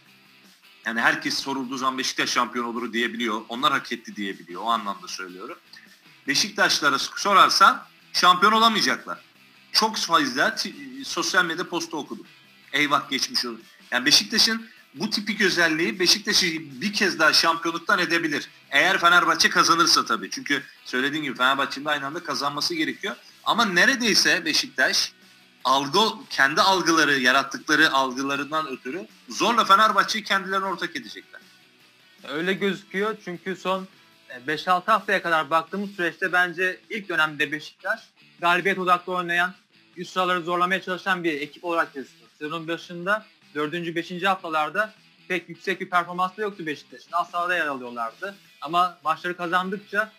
Yani 0.86 1.00
herkes 1.00 1.38
sorulduğu 1.38 1.76
zaman 1.76 1.98
Beşiktaş 1.98 2.30
şampiyon 2.30 2.64
olur 2.64 2.92
diyebiliyor. 2.92 3.42
Onlar 3.48 3.72
hak 3.72 3.92
etti 3.92 4.16
diyebiliyor. 4.16 4.62
O 4.62 4.70
anlamda 4.70 5.08
söylüyorum. 5.08 5.58
Beşiktaşlara 6.28 6.98
sorarsan 6.98 7.86
şampiyon 8.12 8.52
olamayacaklar. 8.52 9.18
Çok 9.72 9.96
fazla 9.96 10.56
sosyal 11.04 11.44
medya 11.44 11.68
posta 11.68 11.96
okudum. 11.96 12.26
Eyvah 12.72 13.10
geçmiş 13.10 13.44
olur. 13.44 13.58
Yani 13.90 14.06
Beşiktaş'ın 14.06 14.68
bu 14.94 15.10
tipik 15.10 15.40
özelliği 15.40 16.00
Beşiktaş'ı 16.00 16.46
bir 16.80 16.92
kez 16.92 17.18
daha 17.18 17.32
şampiyonluktan 17.32 17.98
edebilir. 17.98 18.48
Eğer 18.70 18.98
Fenerbahçe 18.98 19.50
kazanırsa 19.50 20.04
tabii. 20.04 20.30
Çünkü 20.30 20.62
söylediğim 20.84 21.24
gibi 21.24 21.36
Fenerbahçe'nin 21.36 21.86
de 21.86 21.90
aynı 21.90 22.06
anda 22.06 22.22
kazanması 22.22 22.74
gerekiyor. 22.74 23.16
Ama 23.44 23.64
neredeyse 23.64 24.44
Beşiktaş 24.44 25.12
algı 25.64 25.98
kendi 26.30 26.60
algıları, 26.60 27.18
yarattıkları 27.18 27.92
algılarından 27.92 28.68
ötürü 28.68 29.06
zorla 29.28 29.64
Fenerbahçe'yi 29.64 30.24
kendilerine 30.24 30.66
ortak 30.66 30.96
edecekler. 30.96 31.40
Öyle 32.28 32.52
gözüküyor 32.52 33.16
çünkü 33.24 33.56
son 33.56 33.88
5-6 34.46 34.82
e, 34.82 34.92
haftaya 34.92 35.22
kadar 35.22 35.50
baktığımız 35.50 35.90
süreçte 35.90 36.32
bence 36.32 36.80
ilk 36.90 37.08
dönemde 37.08 37.52
Beşiktaş 37.52 38.00
galibiyet 38.40 38.78
odaklı 38.78 39.12
oynayan, 39.12 39.54
üst 39.96 40.12
sıraları 40.12 40.42
zorlamaya 40.42 40.82
çalışan 40.82 41.24
bir 41.24 41.40
ekip 41.40 41.64
olarak 41.64 41.94
gözüküyor. 41.94 42.25
Sezonun 42.38 42.68
başında 42.68 43.26
4. 43.54 43.72
5. 43.72 44.22
haftalarda 44.22 44.94
pek 45.28 45.48
yüksek 45.48 45.80
bir 45.80 45.90
performans 45.90 46.36
da 46.36 46.42
yoktu 46.42 46.66
Beşiktaş'ın. 46.66 47.12
Aslında 47.12 47.56
yer 47.56 47.66
alıyorlardı. 47.66 48.34
Ama 48.60 48.98
maçları 49.04 49.36
kazandıkça 49.36 50.12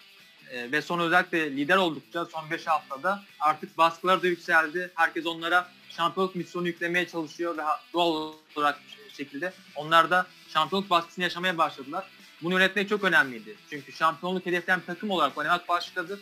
e, 0.51 0.71
ve 0.71 0.81
son 0.81 0.99
özellikle 0.99 1.51
lider 1.51 1.77
oldukça 1.77 2.25
son 2.25 2.51
5 2.51 2.67
haftada 2.67 3.23
artık 3.39 3.77
baskılar 3.77 4.23
da 4.23 4.27
yükseldi. 4.27 4.91
Herkes 4.95 5.25
onlara 5.25 5.71
şampiyonluk 5.89 6.35
misyonu 6.35 6.67
yüklemeye 6.67 7.07
çalışıyor 7.07 7.57
ve 7.57 7.61
doğal 7.93 8.33
olarak 8.55 8.79
bir 9.09 9.13
şekilde 9.13 9.53
onlar 9.75 10.11
da 10.11 10.27
şampiyonluk 10.53 10.89
baskısını 10.89 11.23
yaşamaya 11.23 11.57
başladılar. 11.57 12.07
Bunu 12.41 12.53
yönetmek 12.53 12.89
çok 12.89 13.03
önemliydi. 13.03 13.55
Çünkü 13.69 13.91
şampiyonluk 13.91 14.45
hedefleyen 14.45 14.81
takım 14.87 15.11
olarak 15.11 15.37
oynamak 15.37 15.69
başladı. 15.69 16.19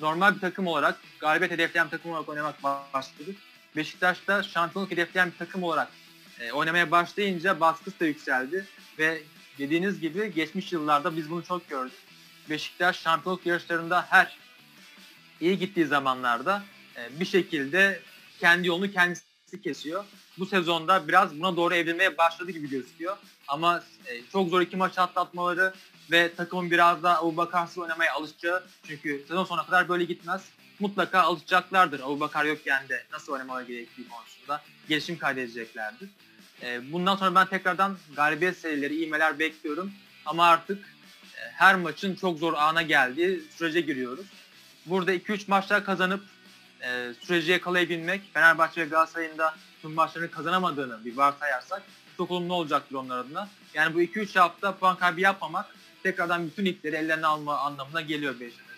Normal 0.00 0.34
bir 0.34 0.40
takım 0.40 0.66
olarak, 0.66 1.00
galibiyet 1.20 1.52
hedefleyen 1.52 1.88
takım 1.88 2.10
olarak 2.10 2.28
oynamak 2.28 2.62
başladı. 2.94 3.34
Beşiktaş 3.76 4.28
da 4.28 4.42
şampiyonluk 4.42 4.90
hedefleyen 4.90 5.32
bir 5.32 5.38
takım 5.38 5.62
olarak 5.62 5.88
e, 6.40 6.52
oynamaya 6.52 6.90
başlayınca 6.90 7.60
baskısı 7.60 8.00
da 8.00 8.04
yükseldi 8.04 8.66
ve 8.98 9.22
dediğiniz 9.58 10.00
gibi 10.00 10.34
geçmiş 10.34 10.72
yıllarda 10.72 11.16
biz 11.16 11.30
bunu 11.30 11.44
çok 11.44 11.68
gördük. 11.68 11.98
Beşiktaş 12.50 13.00
şampiyonluk 13.00 13.46
yarışlarında 13.46 14.06
her 14.10 14.36
iyi 15.40 15.58
gittiği 15.58 15.86
zamanlarda 15.86 16.62
e, 16.96 17.20
bir 17.20 17.24
şekilde 17.24 18.00
kendi 18.40 18.68
yolunu 18.68 18.92
kendisi 18.92 19.24
kesiyor. 19.62 20.04
Bu 20.38 20.46
sezonda 20.46 21.08
biraz 21.08 21.40
buna 21.40 21.56
doğru 21.56 21.74
evrilmeye 21.74 22.18
başladı 22.18 22.50
gibi 22.50 22.70
gözüküyor. 22.70 23.16
Ama 23.48 23.82
e, 24.06 24.22
çok 24.32 24.48
zor 24.48 24.60
iki 24.60 24.76
maç 24.76 24.98
atlatmaları 24.98 25.74
ve 26.10 26.34
takımın 26.34 26.70
biraz 26.70 27.02
da 27.02 27.18
Abu 27.18 27.36
Bakarsız 27.36 27.78
oynamaya 27.78 28.14
alışacağı. 28.14 28.64
Çünkü 28.86 29.24
sezon 29.28 29.44
sonuna 29.44 29.66
kadar 29.66 29.88
böyle 29.88 30.04
gitmez. 30.04 30.42
Mutlaka 30.80 31.20
alışacaklardır 31.20 32.00
Abu 32.00 32.20
Bakar 32.20 32.44
yokken 32.44 32.88
de 32.88 33.04
nasıl 33.12 33.32
oynamaları 33.32 33.64
gerektiği 33.64 34.08
konusunda. 34.08 34.62
Gelişim 34.88 35.18
kaydedeceklerdir. 35.18 36.08
E, 36.62 36.92
bundan 36.92 37.16
sonra 37.16 37.34
ben 37.34 37.46
tekrardan 37.46 37.96
galibiyet 38.16 38.58
serileri, 38.58 39.04
iğmeler 39.04 39.38
bekliyorum. 39.38 39.92
Ama 40.26 40.46
artık 40.46 40.78
e, 40.78 41.50
her 41.52 41.74
maçın 41.76 42.14
çok 42.14 42.38
zor 42.38 42.54
ana 42.54 42.82
geldiği 42.82 43.40
sürece 43.56 43.80
giriyoruz. 43.80 44.26
Burada 44.86 45.14
2-3 45.14 45.44
maçlar 45.48 45.84
kazanıp 45.84 46.24
e, 46.82 47.14
süreci 47.20 47.52
yakalayabilmek, 47.52 48.34
Fenerbahçe 48.34 48.80
ve 48.80 48.84
Galatasaray'ın 48.84 49.38
da 49.38 49.54
tüm 49.82 49.92
maçlarını 49.92 50.30
kazanamadığını 50.30 51.04
bir 51.04 51.16
varsayarsak 51.16 51.82
çok 52.16 52.30
olumlu 52.30 52.54
olacaktır 52.54 52.94
onlar 52.94 53.18
adına. 53.18 53.48
Yani 53.74 53.94
bu 53.94 54.02
2-3 54.02 54.38
hafta 54.38 54.76
puan 54.76 54.96
kaybı 54.96 55.20
yapmamak 55.20 55.66
tekrardan 56.02 56.46
bütün 56.46 56.64
ligleri 56.64 56.96
ellerine 56.96 57.26
alma 57.26 57.58
anlamına 57.58 58.00
geliyor 58.00 58.40
Beşiktaş. 58.40 58.69